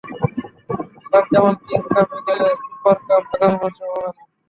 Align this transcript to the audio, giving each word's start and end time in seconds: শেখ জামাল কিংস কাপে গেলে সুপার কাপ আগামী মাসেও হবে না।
শেখ 1.03 1.25
জামাল 1.31 1.55
কিংস 1.61 1.85
কাপে 1.93 2.17
গেলে 2.27 2.47
সুপার 2.61 2.97
কাপ 3.07 3.23
আগামী 3.33 3.57
মাসেও 3.61 3.89
হবে 3.93 4.01
না। 4.07 4.21